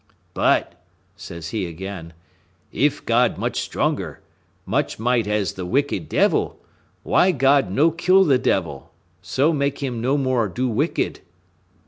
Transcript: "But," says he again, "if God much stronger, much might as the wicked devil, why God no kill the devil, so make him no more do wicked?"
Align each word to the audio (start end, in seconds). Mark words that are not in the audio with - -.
"But," 0.33 0.81
says 1.15 1.49
he 1.49 1.67
again, 1.67 2.13
"if 2.71 3.05
God 3.05 3.37
much 3.37 3.59
stronger, 3.59 4.21
much 4.65 4.97
might 4.97 5.27
as 5.27 5.53
the 5.53 5.63
wicked 5.63 6.09
devil, 6.09 6.59
why 7.03 7.31
God 7.31 7.69
no 7.69 7.91
kill 7.91 8.23
the 8.25 8.39
devil, 8.39 8.91
so 9.21 9.53
make 9.53 9.77
him 9.83 10.01
no 10.01 10.17
more 10.17 10.47
do 10.47 10.67
wicked?" 10.67 11.19